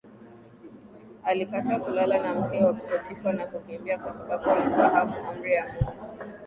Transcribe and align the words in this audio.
alikataa 1.23 1.79
kulala 1.79 2.17
na 2.19 2.35
mke 2.35 2.63
wa 2.63 2.73
potifa 2.73 3.33
na 3.33 3.45
kukimbia 3.47 3.99
kwa 3.99 4.13
sababu 4.13 4.49
alifahamu 4.49 5.15
amri 5.29 5.53
ya 5.53 5.65
Mungu 5.73 5.95